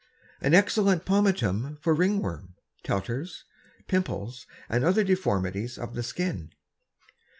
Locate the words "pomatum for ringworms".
1.05-2.55